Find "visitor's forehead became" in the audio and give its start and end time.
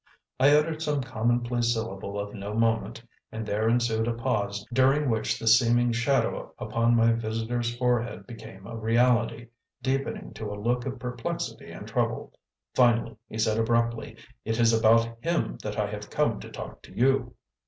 7.11-8.65